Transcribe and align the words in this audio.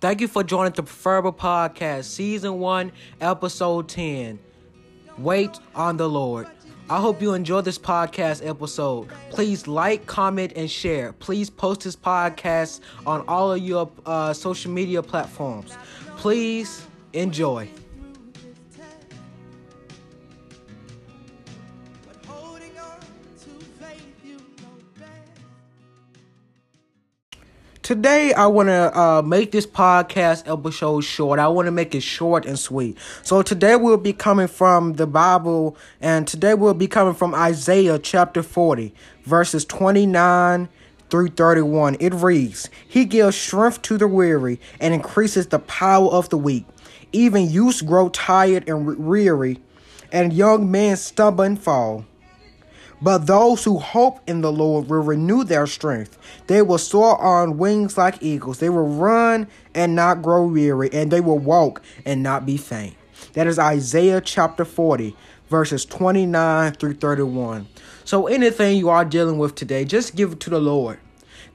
Thank 0.00 0.20
you 0.20 0.28
for 0.28 0.44
joining 0.44 0.72
the 0.74 0.84
Preferable 0.84 1.32
Podcast, 1.32 2.04
Season 2.04 2.60
1, 2.60 2.92
Episode 3.20 3.88
10. 3.88 4.38
Wait 5.18 5.58
on 5.74 5.96
the 5.96 6.08
Lord. 6.08 6.46
I 6.88 7.00
hope 7.00 7.20
you 7.20 7.34
enjoyed 7.34 7.64
this 7.64 7.80
podcast 7.80 8.46
episode. 8.46 9.08
Please 9.30 9.66
like, 9.66 10.06
comment, 10.06 10.52
and 10.54 10.70
share. 10.70 11.12
Please 11.14 11.50
post 11.50 11.80
this 11.80 11.96
podcast 11.96 12.78
on 13.08 13.24
all 13.26 13.50
of 13.50 13.60
your 13.60 13.90
uh, 14.06 14.32
social 14.32 14.70
media 14.70 15.02
platforms. 15.02 15.76
Please 16.16 16.86
enjoy. 17.12 17.68
Today, 27.88 28.34
I 28.34 28.48
want 28.48 28.68
to 28.68 29.00
uh, 29.00 29.22
make 29.22 29.50
this 29.50 29.66
podcast 29.66 30.46
episode 30.46 31.00
short. 31.04 31.38
I 31.38 31.48
want 31.48 31.68
to 31.68 31.72
make 31.72 31.94
it 31.94 32.02
short 32.02 32.44
and 32.44 32.58
sweet. 32.58 32.98
So, 33.22 33.40
today 33.40 33.76
we'll 33.76 33.96
be 33.96 34.12
coming 34.12 34.46
from 34.46 34.96
the 34.96 35.06
Bible, 35.06 35.74
and 35.98 36.28
today 36.28 36.52
we'll 36.52 36.74
be 36.74 36.86
coming 36.86 37.14
from 37.14 37.34
Isaiah 37.34 37.98
chapter 37.98 38.42
40, 38.42 38.92
verses 39.24 39.64
29 39.64 40.68
through 41.08 41.28
31. 41.28 41.96
It 41.98 42.12
reads 42.12 42.68
He 42.86 43.06
gives 43.06 43.38
strength 43.38 43.80
to 43.80 43.96
the 43.96 44.06
weary 44.06 44.60
and 44.78 44.92
increases 44.92 45.46
the 45.46 45.60
power 45.60 46.10
of 46.10 46.28
the 46.28 46.36
weak. 46.36 46.66
Even 47.12 47.48
youths 47.48 47.80
grow 47.80 48.10
tired 48.10 48.68
and 48.68 48.98
weary, 48.98 49.60
and 50.12 50.34
young 50.34 50.70
men 50.70 50.98
stumble 50.98 51.44
and 51.44 51.58
fall. 51.58 52.04
But 53.00 53.26
those 53.26 53.64
who 53.64 53.78
hope 53.78 54.20
in 54.26 54.40
the 54.40 54.52
Lord 54.52 54.88
will 54.88 55.02
renew 55.02 55.44
their 55.44 55.66
strength. 55.66 56.18
They 56.46 56.62
will 56.62 56.78
soar 56.78 57.20
on 57.20 57.58
wings 57.58 57.96
like 57.96 58.22
eagles. 58.22 58.58
They 58.58 58.68
will 58.68 58.88
run 58.88 59.48
and 59.74 59.94
not 59.94 60.22
grow 60.22 60.46
weary, 60.46 60.90
and 60.92 61.10
they 61.10 61.20
will 61.20 61.38
walk 61.38 61.80
and 62.04 62.22
not 62.22 62.44
be 62.44 62.56
faint. 62.56 62.96
That 63.34 63.46
is 63.46 63.58
Isaiah 63.58 64.20
chapter 64.20 64.64
40, 64.64 65.14
verses 65.48 65.84
29 65.84 66.72
through 66.72 66.94
31. 66.94 67.68
So, 68.04 68.26
anything 68.26 68.76
you 68.78 68.88
are 68.88 69.04
dealing 69.04 69.38
with 69.38 69.54
today, 69.54 69.84
just 69.84 70.16
give 70.16 70.32
it 70.32 70.40
to 70.40 70.50
the 70.50 70.60
Lord. 70.60 70.98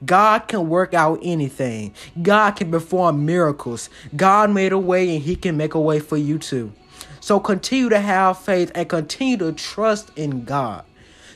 God 0.04 0.48
can 0.48 0.68
work 0.68 0.94
out 0.94 1.18
anything. 1.22 1.94
God 2.22 2.52
can 2.52 2.70
perform 2.70 3.24
miracles. 3.24 3.88
God 4.16 4.50
made 4.50 4.72
a 4.72 4.78
way 4.78 5.14
and 5.14 5.22
He 5.22 5.36
can 5.36 5.56
make 5.56 5.74
a 5.74 5.80
way 5.80 6.00
for 6.00 6.16
you 6.16 6.38
too. 6.38 6.72
So 7.20 7.40
continue 7.40 7.88
to 7.88 8.00
have 8.00 8.38
faith 8.38 8.70
and 8.74 8.88
continue 8.88 9.38
to 9.38 9.52
trust 9.52 10.10
in 10.16 10.44
God. 10.44 10.84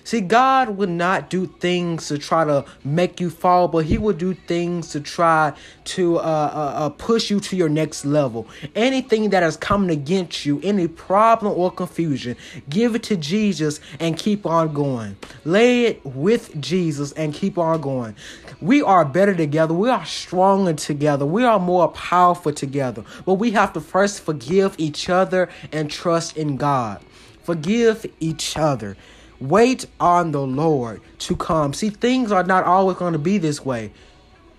See, 0.08 0.22
God 0.22 0.78
would 0.78 0.88
not 0.88 1.28
do 1.28 1.44
things 1.44 2.08
to 2.08 2.16
try 2.16 2.42
to 2.46 2.64
make 2.82 3.20
you 3.20 3.28
fall, 3.28 3.68
but 3.68 3.84
He 3.84 3.98
would 3.98 4.16
do 4.16 4.32
things 4.32 4.88
to 4.92 5.02
try 5.02 5.52
to 5.84 6.16
uh, 6.16 6.20
uh, 6.20 6.24
uh, 6.24 6.88
push 6.88 7.28
you 7.28 7.40
to 7.40 7.54
your 7.54 7.68
next 7.68 8.06
level. 8.06 8.48
Anything 8.74 9.28
that 9.28 9.42
is 9.42 9.58
coming 9.58 9.90
against 9.90 10.46
you, 10.46 10.62
any 10.64 10.88
problem 10.88 11.52
or 11.52 11.70
confusion, 11.70 12.38
give 12.70 12.94
it 12.94 13.02
to 13.02 13.18
Jesus 13.18 13.80
and 14.00 14.16
keep 14.16 14.46
on 14.46 14.72
going. 14.72 15.14
Lay 15.44 15.84
it 15.84 16.02
with 16.06 16.58
Jesus 16.58 17.12
and 17.12 17.34
keep 17.34 17.58
on 17.58 17.82
going. 17.82 18.16
We 18.62 18.80
are 18.80 19.04
better 19.04 19.34
together. 19.34 19.74
We 19.74 19.90
are 19.90 20.06
stronger 20.06 20.72
together. 20.72 21.26
We 21.26 21.44
are 21.44 21.60
more 21.60 21.88
powerful 21.88 22.54
together. 22.54 23.04
But 23.26 23.34
we 23.34 23.50
have 23.50 23.74
to 23.74 23.82
first 23.82 24.22
forgive 24.22 24.74
each 24.78 25.10
other 25.10 25.50
and 25.70 25.90
trust 25.90 26.38
in 26.38 26.56
God. 26.56 27.02
Forgive 27.42 28.06
each 28.20 28.56
other. 28.56 28.96
Wait 29.40 29.86
on 30.00 30.32
the 30.32 30.40
Lord 30.40 31.00
to 31.20 31.36
come. 31.36 31.72
See, 31.72 31.90
things 31.90 32.32
are 32.32 32.42
not 32.42 32.64
always 32.64 32.96
going 32.96 33.12
to 33.12 33.18
be 33.18 33.38
this 33.38 33.64
way. 33.64 33.92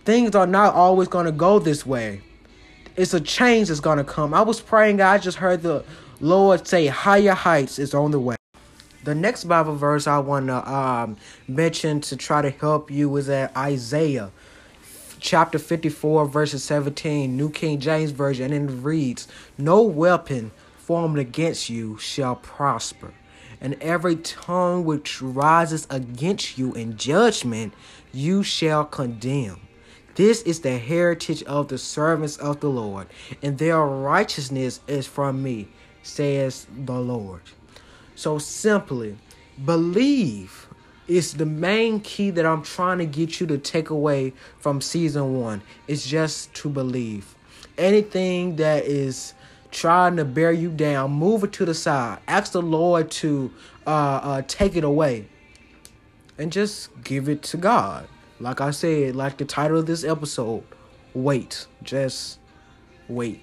Things 0.05 0.36
are 0.36 0.47
not 0.47 0.73
always 0.73 1.08
going 1.08 1.25
to 1.25 1.31
go 1.31 1.59
this 1.59 1.86
way. 1.86 2.21
It's 2.95 3.13
a 3.13 3.19
change 3.19 3.67
that's 3.67 3.81
going 3.81 3.97
to 3.97 4.03
come. 4.03 4.33
I 4.33 4.41
was 4.41 4.61
praying, 4.61 5.02
I 5.02 5.17
just 5.17 5.38
heard 5.38 5.63
the 5.63 5.83
Lord 6.21 6.67
say, 6.67 6.88
Higher 6.88 7.33
heights 7.33 7.77
is 7.77 7.94
on 7.94 8.11
the 8.11 8.19
way. 8.19 8.36
The 9.03 9.16
next 9.16 9.45
Bible 9.45 9.76
verse 9.76 10.08
I 10.08 10.20
want 10.20 10.48
to 10.48 10.71
um, 10.71 11.17
mention 11.48 12.02
to 12.02 12.15
try 12.15 12.42
to 12.42 12.49
help 12.49 12.92
you 12.92 13.15
is 13.17 13.30
at 13.30 13.55
Isaiah 13.55 14.31
chapter 15.20 15.59
54, 15.59 16.25
verses 16.25 16.64
17, 16.64 17.36
New 17.36 17.49
King 17.49 17.80
James 17.80 18.11
Version, 18.11 18.54
and 18.54 18.70
it 18.70 18.73
reads, 18.73 19.27
No 19.58 19.81
weapon 19.81 20.52
formed 20.77 21.20
against 21.20 21.70
you 21.70 21.98
shall 21.98 22.36
prosper 22.36 23.14
and 23.61 23.75
every 23.81 24.15
tongue 24.15 24.86
which 24.86 25.21
rises 25.21 25.87
against 25.89 26.58
you 26.58 26.73
in 26.73 26.97
judgment 26.97 27.73
you 28.11 28.43
shall 28.43 28.86
condemn. 28.86 29.59
This 30.15 30.42
is 30.42 30.61
the 30.61 30.77
heritage 30.77 31.43
of 31.43 31.67
the 31.69 31.77
servants 31.77 32.37
of 32.37 32.59
the 32.59 32.69
Lord, 32.69 33.08
and 33.42 33.58
their 33.58 33.80
righteousness 33.80 34.81
is 34.87 35.08
from 35.08 35.42
me, 35.42 35.67
says 36.03 36.67
the 36.86 36.99
Lord. 36.99 37.42
So 38.15 38.37
simply, 38.37 39.17
believe 39.64 40.67
is 41.08 41.33
the 41.33 41.45
main 41.45 41.99
key 42.02 42.30
that 42.31 42.45
I'm 42.45 42.61
trying 42.61 42.99
to 42.99 43.05
get 43.05 43.39
you 43.39 43.48
to 43.48 43.58
take 43.58 43.89
away 43.89 44.33
from 44.59 44.81
season 44.81 45.39
one. 45.39 45.61
It's 45.87 46.05
just 46.05 46.53
to 46.55 46.69
believe. 46.69 47.36
Anything 47.77 48.58
that 48.58 48.86
is 48.86 49.33
trying 49.71 50.15
to 50.17 50.25
bear 50.25 50.52
you 50.52 50.69
down, 50.69 51.11
move 51.11 51.43
it 51.43 51.53
to 51.53 51.65
the 51.65 51.73
side. 51.73 52.19
Ask 52.27 52.52
the 52.53 52.61
Lord 52.61 53.11
to 53.11 53.52
uh, 53.85 53.89
uh, 53.89 54.41
take 54.47 54.75
it 54.75 54.83
away. 54.83 55.27
And 56.37 56.52
just 56.52 56.89
give 57.03 57.27
it 57.27 57.43
to 57.43 57.57
God. 57.57 58.07
Like 58.39 58.61
I 58.61 58.71
said, 58.71 59.15
like 59.15 59.37
the 59.37 59.45
title 59.45 59.80
of 59.80 59.85
this 59.85 60.03
episode, 60.03 60.63
wait. 61.13 61.67
Just 61.83 62.39
wait. 63.09 63.41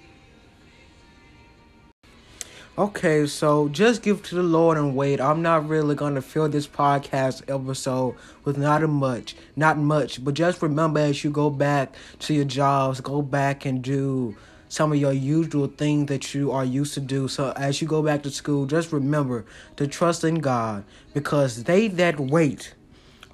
Okay, 2.79 3.25
so 3.25 3.69
just 3.69 4.03
give 4.03 4.21
to 4.21 4.35
the 4.35 4.43
Lord 4.43 4.77
and 4.77 4.95
wait. 4.95 5.19
I'm 5.19 5.41
not 5.41 5.67
really 5.67 5.95
gonna 5.95 6.21
fill 6.21 6.47
this 6.47 6.67
podcast 6.67 7.41
episode 7.51 8.15
with 8.43 8.57
not 8.59 8.87
much, 8.87 9.35
not 9.55 9.79
much, 9.79 10.23
but 10.23 10.35
just 10.35 10.61
remember 10.61 10.99
as 10.99 11.23
you 11.23 11.31
go 11.31 11.49
back 11.49 11.95
to 12.19 12.35
your 12.35 12.45
jobs, 12.45 13.01
go 13.01 13.23
back 13.23 13.65
and 13.65 13.81
do 13.81 14.35
some 14.69 14.91
of 14.91 14.97
your 14.97 15.13
usual 15.13 15.67
things 15.67 16.07
that 16.07 16.33
you 16.33 16.51
are 16.51 16.65
used 16.65 16.93
to 16.95 16.99
do. 16.99 17.27
So 17.27 17.51
as 17.55 17.81
you 17.81 17.87
go 17.87 18.01
back 18.01 18.23
to 18.23 18.31
school, 18.31 18.65
just 18.65 18.91
remember 18.91 19.45
to 19.77 19.87
trust 19.87 20.23
in 20.23 20.35
God 20.35 20.83
because 21.13 21.63
they 21.63 21.87
that 21.89 22.19
wait 22.19 22.73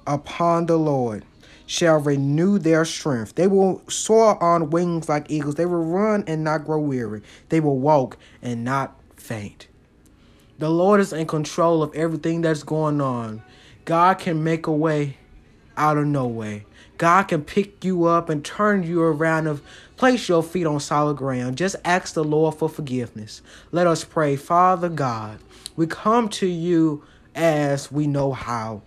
upon 0.06 0.66
the 0.66 0.78
Lord 0.78 1.24
shall 1.66 1.98
renew 1.98 2.58
their 2.58 2.84
strength. 2.84 3.34
They 3.34 3.46
will 3.46 3.82
soar 3.88 4.42
on 4.42 4.70
wings 4.70 5.08
like 5.08 5.30
eagles. 5.30 5.54
They 5.54 5.66
will 5.66 5.84
run 5.84 6.24
and 6.26 6.44
not 6.44 6.64
grow 6.64 6.78
weary. 6.78 7.22
They 7.48 7.60
will 7.60 7.78
walk 7.78 8.16
and 8.42 8.64
not 8.64 8.98
faint. 9.16 9.68
The 10.58 10.70
Lord 10.70 11.00
is 11.00 11.12
in 11.12 11.26
control 11.26 11.82
of 11.82 11.94
everything 11.94 12.42
that's 12.42 12.62
going 12.62 13.00
on. 13.00 13.42
God 13.84 14.18
can 14.18 14.44
make 14.44 14.66
a 14.66 14.72
way 14.72 15.16
out 15.76 15.96
of 15.96 16.06
no 16.06 16.26
way. 16.26 16.64
God 16.98 17.24
can 17.24 17.42
pick 17.42 17.84
you 17.84 18.04
up 18.04 18.28
and 18.28 18.44
turn 18.44 18.82
you 18.82 19.02
around 19.02 19.46
and 19.46 19.60
place 19.96 20.28
your 20.28 20.42
feet 20.42 20.66
on 20.66 20.80
solid 20.80 21.16
ground. 21.16 21.56
Just 21.56 21.76
ask 21.84 22.14
the 22.14 22.24
Lord 22.24 22.54
for 22.54 22.68
forgiveness. 22.68 23.42
Let 23.72 23.86
us 23.86 24.04
pray. 24.04 24.36
Father 24.36 24.88
God, 24.88 25.38
we 25.76 25.86
come 25.86 26.28
to 26.30 26.46
you 26.46 27.04
as 27.34 27.90
we 27.90 28.06
know 28.06 28.32
how. 28.32 28.82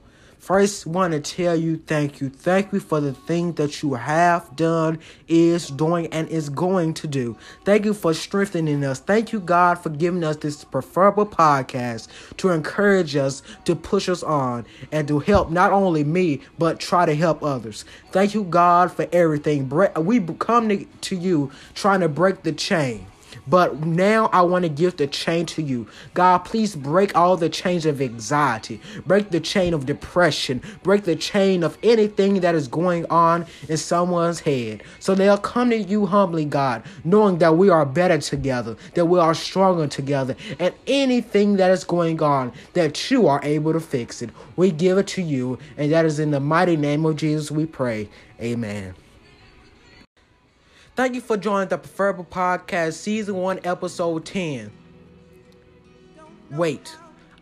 First, 0.48 0.88
want 0.88 1.12
to 1.12 1.20
tell 1.20 1.58
you 1.58 1.76
thank 1.76 2.22
you. 2.22 2.30
Thank 2.30 2.72
you 2.72 2.80
for 2.80 3.02
the 3.02 3.12
thing 3.12 3.52
that 3.56 3.84
you 3.84 3.96
have 3.96 4.56
done, 4.56 4.98
is 5.28 5.68
doing, 5.68 6.08
and 6.14 6.26
is 6.30 6.48
going 6.48 6.94
to 6.94 7.06
do. 7.06 7.36
Thank 7.66 7.84
you 7.84 7.94
for 7.94 8.14
strengthening 8.14 8.86
us. 8.86 9.02
Thank 9.02 9.34
you, 9.34 9.42
God, 9.42 9.76
for 9.76 9.90
giving 9.90 10.24
us 10.24 10.38
this 10.38 10.64
preferable 10.64 11.26
podcast 11.26 12.08
to 12.38 12.52
encourage 12.52 13.18
us, 13.18 13.44
to 13.66 13.76
push 13.76 14.08
us 14.08 14.24
on, 14.24 14.66
and 14.90 15.06
to 15.10 15.20
help 15.20 15.52
not 15.52 15.74
only 15.74 16.06
me, 16.06 16.40
but 16.58 16.80
try 16.80 17.06
to 17.06 17.14
help 17.14 17.44
others. 17.44 17.84
Thank 18.14 18.34
you, 18.34 18.46
God, 18.46 18.90
for 18.90 19.06
everything. 19.12 19.70
We 19.98 20.22
come 20.40 20.70
to 21.02 21.16
you 21.18 21.52
trying 21.76 22.00
to 22.00 22.08
break 22.08 22.44
the 22.44 22.54
chain. 22.54 23.08
But 23.48 23.86
now 23.86 24.30
I 24.34 24.42
want 24.42 24.64
to 24.64 24.70
give 24.70 24.98
the 24.98 25.08
chain 25.08 25.46
to 25.48 25.62
you. 25.62 25.88
God, 26.14 26.40
please 26.40 26.76
break 26.76 27.16
all 27.16 27.38
the 27.38 27.50
chains 27.50 27.86
of 27.86 28.02
anxiety, 28.02 28.82
break 29.06 29.30
the 29.30 29.40
chain 29.40 29.74
of 29.74 29.86
depression, 29.86 30.62
break 30.84 31.04
the 31.04 31.16
chain 31.16 31.64
of 31.64 31.78
anything 31.84 32.42
that 32.42 32.56
is 32.56 32.68
going 32.68 33.06
on 33.10 33.46
in 33.70 33.78
someone's 33.78 34.42
head. 34.42 34.84
So 35.00 35.16
they'll 35.16 35.38
come 35.38 35.70
to 35.70 35.78
you 35.78 36.06
humbly, 36.06 36.46
God, 36.46 36.84
knowing 37.04 37.38
that 37.40 37.58
we 37.58 37.70
are 37.70 37.86
better 37.86 38.18
together, 38.18 38.76
that 38.96 39.06
we 39.06 39.20
are 39.20 39.34
stronger 39.34 39.88
together, 39.88 40.36
and 40.60 40.74
anything 40.88 41.58
that 41.58 41.72
is 41.72 41.84
going 41.84 42.22
on, 42.22 42.52
that 42.74 43.10
you 43.10 43.28
are 43.28 43.42
able 43.44 43.74
to 43.74 43.80
fix 43.80 44.22
it. 44.22 44.30
We 44.56 44.72
give 44.72 44.98
it 44.98 45.08
to 45.08 45.22
you, 45.22 45.60
and 45.78 45.92
that 45.92 46.06
is 46.06 46.20
in 46.20 46.32
the 46.32 46.40
mighty 46.40 46.78
name 46.78 47.06
of 47.06 47.16
Jesus 47.16 47.52
we 47.52 47.66
pray. 47.66 48.10
Amen. 48.42 48.96
Thank 50.98 51.14
you 51.14 51.22
for 51.22 51.38
joining 51.38 51.68
the 51.68 51.78
Preferable 51.78 52.26
Podcast, 52.26 52.94
Season 52.94 53.36
1, 53.36 53.60
Episode 53.64 54.26
10. 54.26 54.72
Wait. 56.50 56.96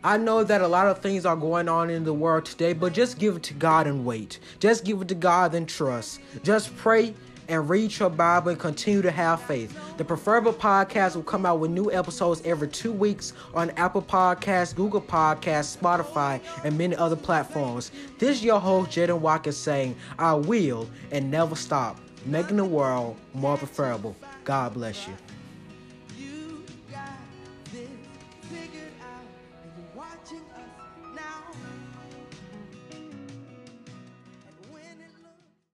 I 0.04 0.18
know 0.18 0.44
that 0.44 0.60
a 0.60 0.68
lot 0.68 0.88
of 0.88 0.98
things 0.98 1.24
are 1.24 1.36
going 1.36 1.66
on 1.66 1.88
in 1.88 2.04
the 2.04 2.12
world 2.12 2.44
today, 2.44 2.74
but 2.74 2.92
just 2.92 3.18
give 3.18 3.36
it 3.36 3.42
to 3.44 3.54
God 3.54 3.86
and 3.86 4.04
wait. 4.04 4.40
Just 4.58 4.84
give 4.84 5.00
it 5.00 5.08
to 5.08 5.14
God 5.14 5.54
and 5.54 5.66
trust. 5.66 6.20
Just 6.42 6.76
pray 6.76 7.14
and 7.48 7.66
read 7.70 7.98
your 7.98 8.10
Bible 8.10 8.50
and 8.50 8.60
continue 8.60 9.00
to 9.00 9.10
have 9.10 9.40
faith. 9.40 9.74
The 9.96 10.04
Preferable 10.04 10.52
Podcast 10.52 11.16
will 11.16 11.22
come 11.22 11.46
out 11.46 11.58
with 11.58 11.70
new 11.70 11.90
episodes 11.90 12.42
every 12.44 12.68
two 12.68 12.92
weeks 12.92 13.32
on 13.54 13.70
Apple 13.78 14.02
Podcasts, 14.02 14.74
Google 14.76 15.00
Podcasts, 15.00 15.78
Spotify, 15.78 16.42
and 16.62 16.76
many 16.76 16.94
other 16.94 17.16
platforms. 17.16 17.90
This 18.18 18.36
is 18.36 18.44
your 18.44 18.60
host, 18.60 18.90
Jayden 18.90 19.20
Watkins, 19.20 19.56
saying, 19.56 19.96
I 20.18 20.34
will 20.34 20.90
and 21.10 21.30
never 21.30 21.56
stop 21.56 21.98
making 22.26 22.56
the 22.56 22.64
world 22.64 23.16
more 23.34 23.56
preferable. 23.56 24.16
God 24.44 24.74
bless 24.74 25.06
you. 25.06 25.14